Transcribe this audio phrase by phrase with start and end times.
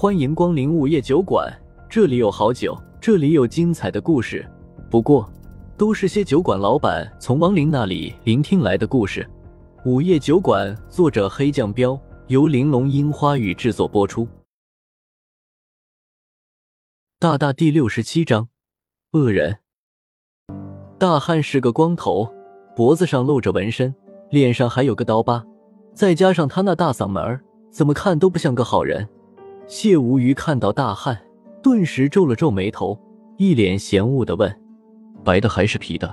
[0.00, 1.46] 欢迎光临午夜酒馆，
[1.86, 4.50] 这里有好酒，这里有精彩的故事。
[4.90, 5.30] 不过，
[5.76, 9.28] 都是些酒馆老板从亡灵那里聆听来的故事。
[9.84, 14.26] 午夜酒馆，作者黑酱标，由玲珑樱花雨制作播出。
[17.18, 18.48] 大大第六十七章，
[19.12, 19.58] 恶人。
[20.96, 22.26] 大汉是个光头，
[22.74, 23.94] 脖子上露着纹身，
[24.30, 25.44] 脸上还有个刀疤，
[25.92, 29.06] 再加上他那大嗓门儿，怎么看都不像个好人。
[29.70, 31.16] 谢无鱼看到大汉，
[31.62, 32.98] 顿时皱了皱眉头，
[33.36, 34.52] 一脸嫌恶的问
[35.22, 36.12] ：“白的还是啤的？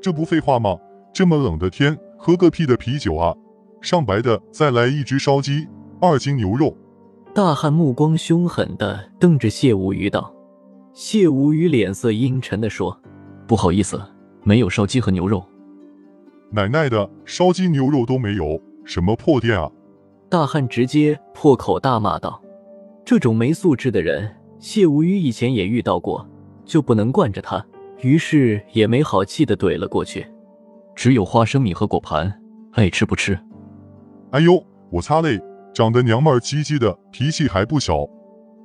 [0.00, 0.76] 这不废话吗？
[1.14, 3.32] 这么冷的天，喝个屁的啤酒啊！
[3.80, 5.68] 上白的，再来一只烧鸡，
[6.00, 6.76] 二斤牛肉。”
[7.32, 10.34] 大汉目光凶狠的瞪着谢无鱼道。
[10.92, 13.00] 谢无鱼脸色阴沉的说
[13.46, 14.02] ：“不好意思，
[14.42, 15.40] 没有烧鸡和牛肉。”
[16.50, 19.70] 奶奶的，烧鸡牛肉都没有，什么破店啊！
[20.28, 22.41] 大汉直接破口大骂道。
[23.04, 26.26] 这种没素质的人，谢无鱼以前也遇到过，
[26.64, 27.64] 就不能惯着他，
[28.00, 30.26] 于是也没好气的怼了过去。
[30.94, 32.32] 只有花生米和果盘，
[32.72, 33.38] 爱吃不吃？
[34.30, 35.40] 哎呦，我擦嘞，
[35.74, 38.06] 长得娘们唧唧的，脾气还不小。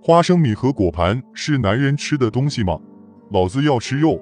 [0.02, 2.80] 花生米和果盘是男人吃的东西吗？
[3.32, 4.22] 老子要吃肉！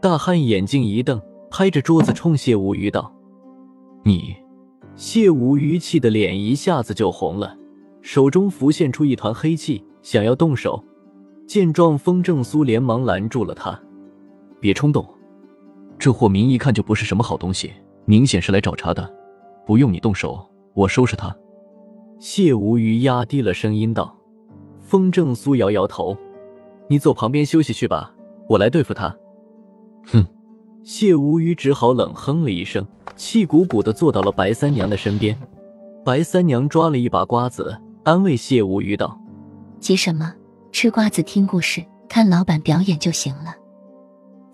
[0.00, 3.12] 大汉眼睛一瞪，拍着桌子冲谢无鱼道
[4.04, 4.36] ：“你！”
[4.94, 7.56] 谢无鱼气的脸一下子就红了。
[8.06, 10.80] 手中浮现出一团黑气，想要动手。
[11.44, 13.76] 见状，风正苏连忙拦住了他
[14.60, 15.04] ：“别冲动，
[15.98, 17.72] 这货明一看就不是什么好东西，
[18.04, 19.12] 明显是来找茬的。
[19.66, 20.38] 不用你动手，
[20.72, 21.36] 我收拾他。”
[22.20, 24.16] 谢无鱼压低了声音道。
[24.80, 26.16] 风正苏摇摇头
[26.88, 28.14] ：“你走旁边休息去吧，
[28.48, 29.12] 我来对付他。”
[30.06, 30.24] 哼！
[30.84, 35.36] 谢无鱼只好冷哼了一声，气鼓鼓的坐到了白三娘的身边。
[36.04, 37.76] 白三娘抓了一把瓜子。
[38.06, 39.20] 安慰谢无鱼道
[39.82, 40.32] ：“急什么？
[40.70, 43.52] 吃瓜子听故事，看老板表演就行了。”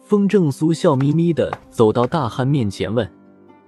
[0.00, 3.07] 风正苏笑眯眯的走到大汉面前问：“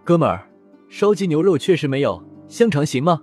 [0.02, 0.48] 哥们儿，
[0.88, 3.20] 烧鸡牛肉确实没有，香肠行吗？”“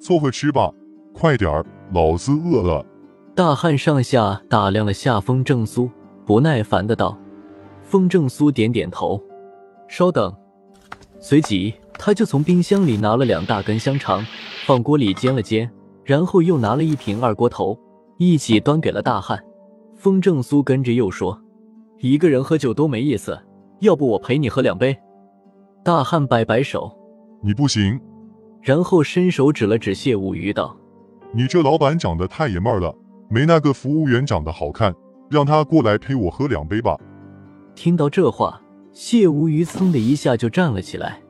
[0.00, 0.72] 凑合吃吧，
[1.12, 2.82] 快点儿，老子饿了。”
[3.36, 5.90] 大汉上下打量了下风正苏，
[6.24, 7.14] 不耐烦的道
[7.84, 9.22] ：“风正苏点点头，
[9.86, 10.34] 稍等。”
[11.20, 14.24] 随即他就从冰箱里拿了两大根香肠。
[14.64, 15.70] 放锅里煎了煎，
[16.04, 17.78] 然后又拿了一瓶二锅头，
[18.18, 19.42] 一起端给了大汉。
[19.96, 21.38] 风正苏跟着又说
[22.00, 23.38] ：“一个人喝酒多没意思，
[23.80, 24.96] 要不我陪你喝两杯？”
[25.82, 26.90] 大汉摆摆手
[27.42, 27.98] ：“你不行。”
[28.60, 30.76] 然后伸手指了指谢无鱼道
[31.32, 32.94] ：“你这老板长得太爷们了，
[33.30, 34.94] 没那个服务员长得好看，
[35.30, 36.96] 让他过来陪我喝两杯吧。”
[37.74, 38.60] 听到这话，
[38.92, 41.20] 谢无鱼噌的一下就站了起来：“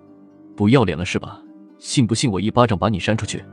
[0.59, 1.41] 不要脸了是吧？”
[1.79, 3.45] 信不信我一巴掌把你扇出去？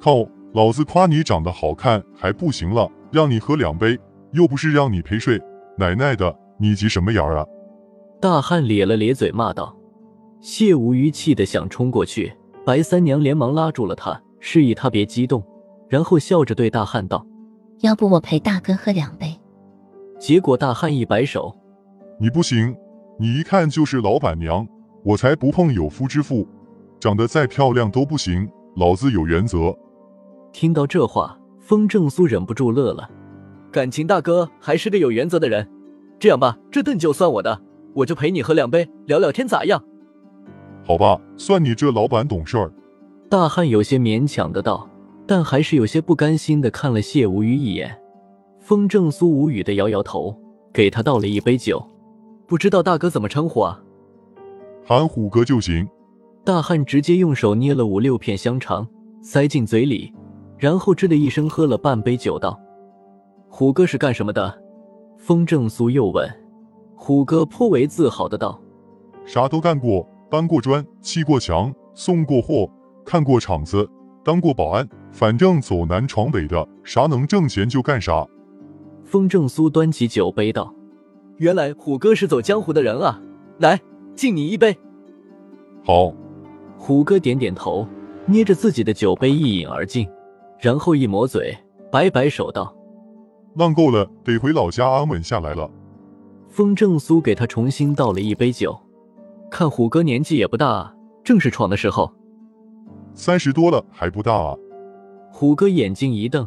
[0.00, 0.26] 靠！
[0.54, 3.98] 老子夸你长得好看还不行了，让你喝两杯，
[4.32, 5.38] 又不是让你陪睡。
[5.76, 7.44] 奶奶的，你急什么眼儿啊？
[8.18, 9.76] 大汉咧了咧嘴骂道。
[10.40, 12.32] 谢无鱼气得想冲过去，
[12.64, 15.44] 白三娘连忙拉住了他，示意他别激动，
[15.90, 17.26] 然后笑着对大汉道
[17.82, 19.38] ：“要不我陪大哥喝两杯？”
[20.18, 21.54] 结果大汉一摆手
[22.18, 22.74] ：“你不行，
[23.18, 24.66] 你一看就是老板娘，
[25.06, 26.46] 我才不碰有夫之妇。”
[26.98, 29.72] 长得再漂亮都不行，老子有原则。
[30.52, 33.08] 听到这话，风正苏忍不住乐了。
[33.70, 35.68] 感情大哥还是个有原则的人。
[36.18, 37.60] 这样吧，这顿酒算我的，
[37.94, 39.84] 我就陪你喝两杯，聊聊天，咋样？
[40.84, 42.72] 好吧，算你这老板懂事儿。
[43.28, 44.88] 大汉有些勉强的道，
[45.26, 47.96] 但还是有些不甘心的看了谢无鱼一眼。
[48.58, 50.34] 风正苏无语的摇摇头，
[50.72, 51.86] 给他倒了一杯酒。
[52.46, 53.82] 不知道大哥怎么称呼啊？
[54.88, 55.84] 喊虎哥就行。
[56.44, 58.86] 大汉直接用手捏了五六片香肠，
[59.20, 60.14] 塞进嘴里，
[60.56, 62.56] 然后吱的一声喝了半杯酒，道
[63.50, 64.62] ：“虎哥是干什么的？”
[65.18, 66.24] 风正苏又问。
[66.94, 68.60] 虎哥颇为自豪的道
[69.26, 72.70] ：“啥都干过，搬过砖，砌过墙，送过货，
[73.04, 73.90] 看过场子，
[74.22, 78.24] 当过保安，反正走南闯北的，啥能挣钱就干啥。”
[79.02, 80.72] 风正苏端起酒杯道
[81.38, 83.20] ：“原来虎哥是走江湖的人啊，
[83.58, 83.80] 来
[84.16, 84.76] 敬你一杯。”
[85.84, 86.12] 好。
[86.78, 87.88] 虎哥点点头，
[88.26, 90.06] 捏着自己的酒杯一饮而尽，
[90.60, 91.56] 然后一抹嘴，
[91.90, 92.72] 摆摆手道
[93.56, 95.68] ：“浪够了，得回老家安稳下来了。”
[96.48, 98.78] 风正苏给他重新倒了一杯酒，
[99.50, 102.12] 看虎哥年纪也不大，正是闯的时候。
[103.14, 104.54] 三十多了还不大啊？
[105.32, 106.46] 虎哥眼睛一瞪，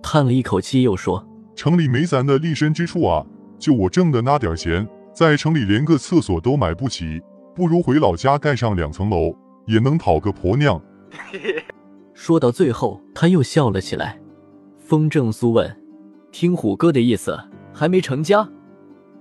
[0.00, 1.22] 叹了一口气，又说
[1.54, 3.26] ：“城里没咱的立身之处啊，
[3.58, 7.20] 就我挣的那点钱，在城里连个厕所都买不起。”
[7.56, 9.34] 不如回老家盖上两层楼，
[9.64, 10.78] 也能讨个婆娘。
[12.12, 14.20] 说到最后，他又笑了起来。
[14.78, 15.74] 风正苏问
[16.30, 17.34] ：“听虎哥的意思，
[17.72, 18.46] 还没成家？”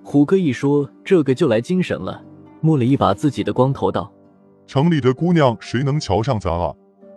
[0.03, 2.21] 虎哥一说这个就来精神了，
[2.59, 4.11] 摸了一把自己的光头，道
[4.67, 6.73] ：“城里的姑娘谁能瞧上咱啊？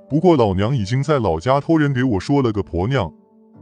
[0.09, 3.13] 不过老娘已经在老家托人给我说了个婆娘，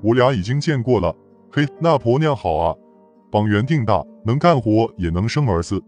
[0.02, 1.16] 我俩已经见过了。
[1.50, 2.76] 嘿，那婆娘好啊，
[3.30, 5.82] 膀元定大，能干活，也能生儿子。”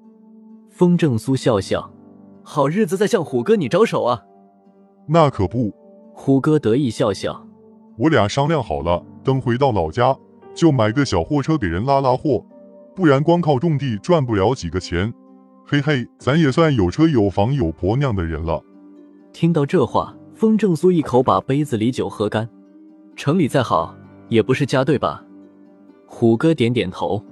[0.71, 1.91] 风正苏笑笑
[2.43, 4.23] ：“好日子在向虎哥你招手啊！”
[5.09, 5.73] 那可不。
[6.13, 7.47] 虎哥得意笑笑
[7.97, 10.17] ：“我俩商量好了，等回到老家，
[10.55, 12.45] 就买个小货车给人拉拉货，
[12.95, 15.13] 不然光靠种地赚不了几个钱。
[15.65, 18.61] 嘿嘿，咱也算有车有房有婆娘的人了。”
[19.33, 22.49] 听到这话，风正苏一口把杯子里酒喝干。
[23.15, 23.95] 城里再好，
[24.29, 25.25] 也不是家，对吧？
[26.11, 27.23] 虎哥点点头：“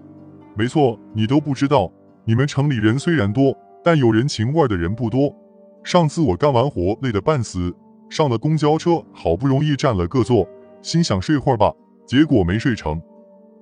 [0.55, 1.90] 没错，你都不知道，
[2.25, 5.34] 你们城里人虽然多，但有人情味的人不多。
[5.82, 7.75] 上次我干完活累得半死。”
[8.08, 10.46] 上了公交车，好不容易占了个座，
[10.81, 11.73] 心想睡会儿吧，
[12.06, 13.02] 结果没睡成。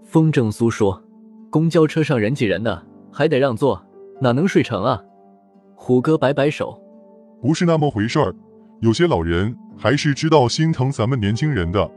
[0.04, 1.02] 风正苏说
[1.48, 3.82] ：“公交车上人挤人的，还得让座，
[4.20, 5.00] 哪能睡成啊？”
[5.74, 6.78] 虎哥摆摆手
[7.40, 8.34] ：“不是那么回事儿，
[8.80, 11.90] 有些老人还是知道心疼咱们年轻人的。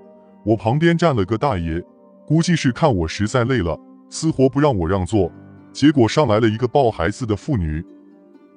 [0.46, 1.84] 我旁边站了个大爷，
[2.28, 3.80] 估计是看我实在累了，
[4.10, 5.32] 死活不让我让座，
[5.72, 7.82] 结果上来了一个抱孩子的妇女。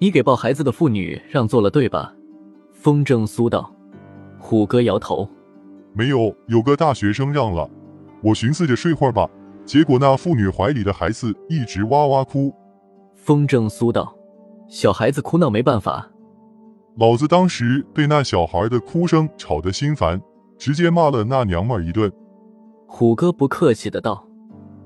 [0.00, 2.12] 你给抱孩子的妇女让座了，对吧？”
[2.74, 3.72] 风筝苏道。
[4.40, 5.28] 虎哥摇头，
[5.92, 7.70] 没有，有个大学生让了。
[8.22, 9.28] 我寻思着睡会儿吧，
[9.64, 12.52] 结果那妇女怀里的孩子一直哇哇哭。
[13.14, 14.12] 风筝苏道
[14.66, 16.10] ：“小孩子哭闹没办法。”
[16.98, 20.20] 老子当时被那小孩的哭声吵得心烦，
[20.58, 22.10] 直接骂了那娘们儿一顿。
[22.92, 24.26] 虎哥不客气的道。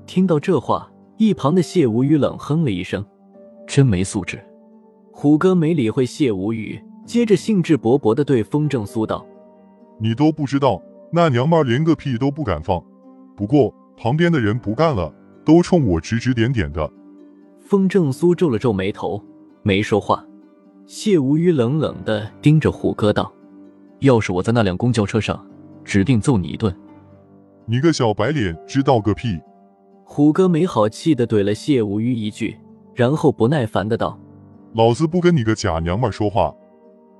[0.05, 3.03] 听到这话，一旁的谢无语冷哼了一声
[3.67, 4.39] ：“真没素质。”
[5.11, 9.25] 虎哥没理会谢无语，接着兴致勃勃的对风正苏道。
[9.99, 10.79] 你都不知道，
[11.11, 12.81] 那娘们连个屁都不敢放。
[13.35, 15.11] 不过旁边的人不干了，
[15.43, 16.89] 都冲我指指点点的。
[17.59, 19.19] 风正苏皱了皱眉头，
[19.63, 20.23] 没说话。
[20.85, 23.33] 谢无语冷冷的盯着虎哥道
[23.99, 25.43] ：“要是我在那辆公交车上，
[25.83, 26.73] 指定揍你一顿。”
[27.67, 29.39] 你个小白脸，知道个屁！
[30.03, 32.55] 虎哥没好气的怼了谢无虞一句，
[32.93, 34.19] 然后不耐烦的道
[34.75, 36.53] ：“老子不跟你个假娘们说话！”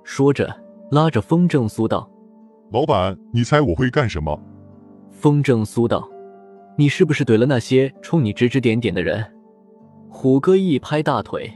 [0.06, 0.56] 说着
[0.92, 2.08] 拉着风正苏道。
[2.72, 4.40] 老板，你猜我会干什么？
[5.10, 6.08] 风正苏道
[6.78, 9.26] ：“你是不是怼了那些冲你指指点点的人？”
[10.10, 11.52] 虎哥一拍大腿：“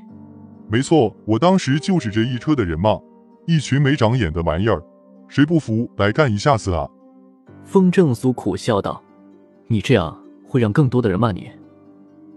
[0.68, 2.98] 没错，我当时就指着一车的人骂，
[3.46, 4.84] 一群没长眼的玩意儿，
[5.28, 6.90] 谁不服来干一下子啊？”
[7.70, 9.00] 风正苏苦笑道
[9.70, 11.48] ：“你这样会让更多的人骂你。”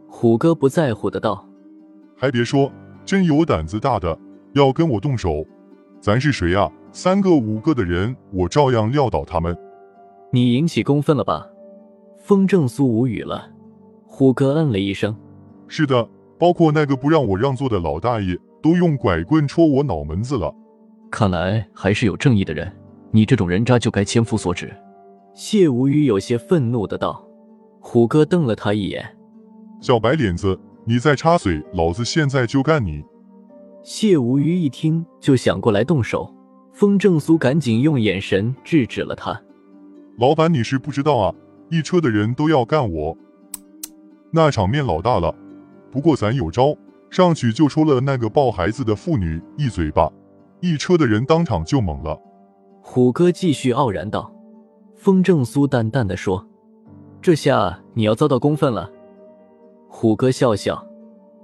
[0.06, 1.48] 虎哥不在乎的道
[2.14, 2.70] ：“还别说，
[3.06, 4.16] 真有胆子大的
[4.52, 5.42] 要跟我动手，
[6.02, 9.56] 咱是谁呀？”三个五个的人，我照样撂倒他们。
[10.30, 11.48] 你引起公愤了吧？
[12.18, 13.48] 风正苏无语了。
[14.04, 15.16] 虎哥嗯了一声
[15.66, 16.06] ：“是的，
[16.38, 20.54] 包括那个不让我让座的老大爷，都用拐棍戳我脑门子了。
[21.10, 22.70] 看来还是有正义的人，
[23.10, 24.70] 你这种人渣就该千夫所指。”
[25.34, 27.24] 谢无语有些愤怒的道。
[27.80, 29.16] 虎哥瞪了他一眼
[29.80, 33.02] ：“小白脸子，你再插嘴，老子现在就干你！”
[33.82, 36.32] 谢无语一听就想过来动手。
[36.72, 39.38] 风正苏赶紧用眼神制止了他。
[40.18, 41.34] 老板，你是不知道啊，
[41.70, 43.16] 一车的人都要干我，
[44.32, 45.34] 那场面老大了。
[45.90, 46.74] 不过咱有招，
[47.10, 50.10] 上去就抽了那个抱孩子的妇女一嘴巴，
[50.60, 52.18] 一车的人当场就懵了。
[52.80, 54.32] 虎哥继续傲然道。
[55.02, 56.46] 风正苏淡淡的说
[57.20, 58.88] ：“这下你要遭到公愤了。”
[59.90, 60.80] 虎哥笑笑：“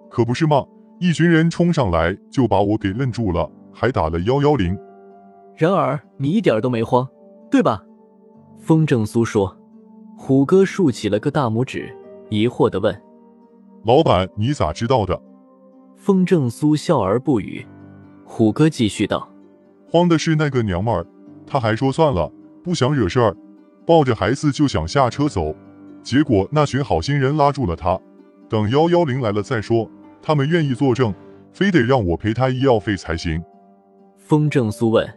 [0.08, 0.64] 可不是嘛，
[1.00, 4.78] 一群人冲上来就把我给愣住了，还打了幺幺零。”
[5.58, 7.04] 然而你一点都没慌，
[7.50, 7.82] 对吧？
[8.60, 9.52] 风正苏说。
[10.16, 11.92] 虎哥竖起了个大拇指，
[12.30, 12.96] 疑惑的问
[13.84, 15.20] ：“老板，你咋知道的？”
[15.98, 17.66] 风正苏笑而不语。
[18.24, 19.28] 虎哥继续道
[19.90, 21.04] ：“慌的是那个娘们儿，
[21.44, 23.36] 她还说算了，不想惹事儿，
[23.88, 25.56] 抱着孩子就想下车走，
[26.02, 27.98] 结果那群好心人拉住了他，
[28.46, 29.90] 等幺幺零来了再说。
[30.20, 31.14] 他们愿意作证，
[31.54, 33.42] 非得让我赔他医药费才行。”
[34.18, 35.08] 风正苏问。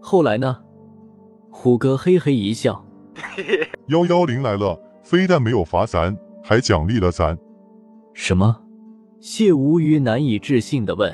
[0.00, 0.56] 后来呢？
[1.50, 2.86] 虎哥嘿嘿一笑，
[3.88, 7.36] 幺幺零来了，非但没有罚咱，还奖励了咱。
[8.12, 8.56] 什么？
[9.18, 11.12] 谢无虞难以置信的问。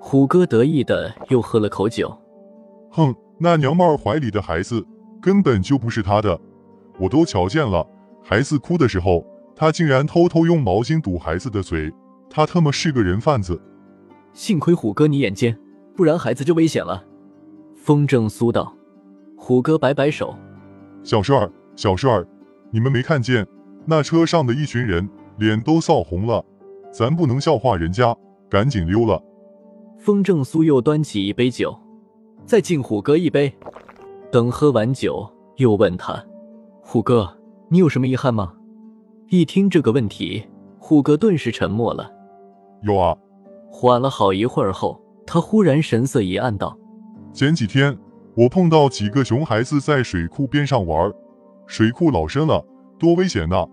[0.00, 2.16] 虎哥得意的又喝了口酒。
[2.92, 4.86] 哼，那娘们儿怀里的孩子
[5.20, 6.40] 根本就不是他的，
[6.98, 7.86] 我都瞧见了。
[8.22, 9.24] 孩子哭的时候，
[9.54, 11.92] 他竟然偷偷用毛巾堵孩子的嘴。
[12.28, 13.60] 他他妈是个人贩子。
[14.32, 15.58] 幸亏虎哥你眼尖，
[15.96, 17.04] 不然孩子就危险了。
[17.74, 18.72] 风正苏道，
[19.36, 20.34] 虎哥摆摆手，
[21.02, 22.26] 小帅儿，小帅儿，
[22.70, 23.46] 你们没看见
[23.84, 25.08] 那车上的一群人
[25.38, 26.44] 脸都臊红了？
[26.92, 28.16] 咱不能笑话人家，
[28.48, 29.20] 赶紧溜了。
[29.98, 31.76] 风正苏又端起一杯酒，
[32.46, 33.52] 再敬虎哥一杯。
[34.30, 36.24] 等喝完酒，又问他
[36.80, 37.28] ：“虎哥，
[37.68, 38.52] 你有什么遗憾吗？”
[39.28, 40.44] 一听这个问题，
[40.78, 42.08] 虎哥顿时沉默了。
[42.82, 43.16] 有啊，
[43.68, 46.78] 缓了好一会儿后，他忽然神色一暗，道
[47.34, 47.96] ：“前几天
[48.36, 51.12] 我碰到几个熊孩子在水库边上玩，
[51.66, 52.64] 水库老深了，
[52.98, 53.66] 多危险呐！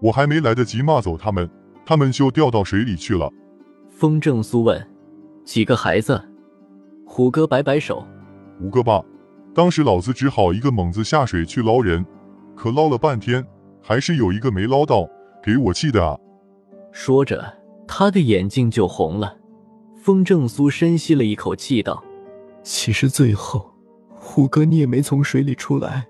[0.00, 1.50] 我还没来得及骂走他们，
[1.84, 3.28] 他们就掉到水里去了。”
[3.90, 4.80] 风正苏问
[5.44, 6.20] ：“几个孩子？”
[7.04, 8.04] 虎哥摆摆手
[8.62, 9.02] ：“五个吧。
[9.54, 12.04] 当时老子只好一个猛子下水去捞人，
[12.54, 13.44] 可捞了半天。”
[13.86, 15.06] 还是有一个没捞到，
[15.42, 16.18] 给我气的啊！
[16.90, 17.44] 说着，
[17.86, 19.36] 他的眼睛就红了。
[19.94, 22.02] 风正苏深吸了一口气，道
[22.64, 23.74] ：“其实最后，
[24.16, 26.06] 虎哥你也没从水里出来。”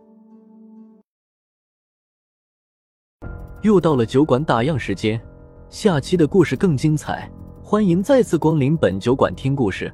[3.63, 5.21] 又到了酒馆打烊时间，
[5.69, 7.29] 下期的故事更精彩，
[7.61, 9.93] 欢迎再次光临本酒馆听故事。